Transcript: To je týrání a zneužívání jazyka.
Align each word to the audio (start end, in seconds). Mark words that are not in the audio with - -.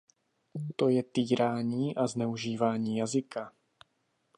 To 0.75 0.89
je 0.89 1.03
týrání 1.03 1.95
a 1.95 2.07
zneužívání 2.07 2.97
jazyka. 2.97 3.51